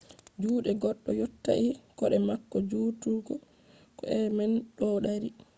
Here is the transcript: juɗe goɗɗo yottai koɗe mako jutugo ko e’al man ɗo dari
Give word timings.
juɗe 0.41 0.71
goɗɗo 0.81 1.11
yottai 1.19 1.67
koɗe 1.97 2.17
mako 2.27 2.57
jutugo 2.69 3.33
ko 3.97 4.03
e’al 4.15 4.29
man 4.37 4.51
ɗo 4.77 4.87
dari 5.03 5.29